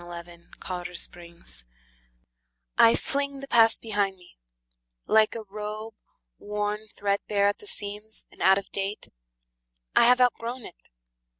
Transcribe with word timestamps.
Ella 0.03 0.23
Wheeler 0.25 0.37
Wilcox 0.67 1.05
The 1.05 1.31
Past 1.37 1.65
I 2.75 2.95
FLING 2.95 3.39
the 3.39 3.47
past 3.47 3.83
behind 3.83 4.17
me, 4.17 4.35
like 5.05 5.35
a 5.35 5.43
robe 5.43 5.93
Worn 6.39 6.87
threadbare 6.95 7.45
at 7.45 7.59
the 7.59 7.67
seams, 7.67 8.25
and 8.31 8.41
out 8.41 8.57
of 8.57 8.71
date. 8.71 9.09
I 9.95 10.05
have 10.05 10.19
outgrown 10.19 10.65
it. 10.65 10.75